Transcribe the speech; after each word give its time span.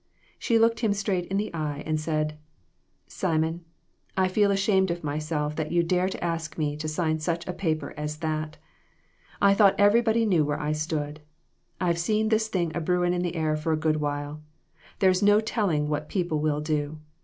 She 0.39 0.57
looked 0.57 0.79
him 0.79 0.93
straight 0.93 1.27
in 1.27 1.37
the 1.37 1.53
eye, 1.53 1.83
and 1.85 1.99
said" 2.01 2.39
Simon, 3.07 3.63
I 4.17 4.29
feel 4.29 4.49
ashamed 4.49 4.89
of 4.89 5.03
myself 5.03 5.55
that 5.57 5.71
you 5.71 5.83
dare 5.83 6.09
ask 6.23 6.57
me 6.57 6.75
to 6.77 6.87
sign 6.87 7.19
such 7.19 7.45
a 7.47 7.53
paper 7.53 7.93
as 7.95 8.17
that. 8.17 8.57
I 9.43 9.53
thought 9.53 9.75
everybody 9.77 10.25
knew 10.25 10.43
where 10.43 10.59
I 10.59 10.71
stood. 10.71 11.21
I've 11.79 11.99
seen 11.99 12.29
this 12.29 12.47
thing 12.47 12.75
a 12.75 12.81
brewing 12.81 13.13
in 13.13 13.21
the 13.21 13.35
air 13.35 13.55
for 13.55 13.73
a 13.73 13.77
good 13.77 13.97
while. 13.97 14.41
There's 14.97 15.21
no 15.21 15.39
telling 15.39 15.87
what 15.87 16.09
people 16.09 16.39
will 16.39 16.61
do. 16.61 16.97